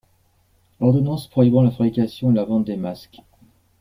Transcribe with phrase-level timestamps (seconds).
[0.79, 3.21] Ordonnance prohibant la fabrication et la vente des masques.